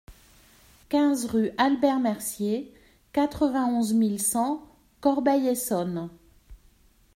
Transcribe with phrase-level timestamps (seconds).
[0.89, 2.73] quinze rue Albert Mercier,
[3.13, 4.67] quatre-vingt-onze mille cent
[4.99, 6.09] Corbeil-Essonnes